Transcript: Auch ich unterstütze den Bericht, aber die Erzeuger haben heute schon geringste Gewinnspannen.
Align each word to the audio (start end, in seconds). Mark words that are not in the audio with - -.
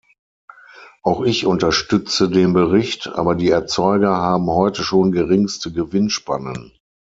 Auch 1.03 1.21
ich 1.21 1.45
unterstütze 1.45 2.27
den 2.27 2.53
Bericht, 2.53 3.05
aber 3.09 3.35
die 3.35 3.51
Erzeuger 3.51 4.17
haben 4.17 4.47
heute 4.49 4.81
schon 4.81 5.11
geringste 5.11 5.71
Gewinnspannen. 5.71 6.73